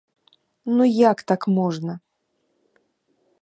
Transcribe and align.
Ну 0.77 0.83
як 1.11 1.21
так 1.33 1.47
можна? 1.59 1.99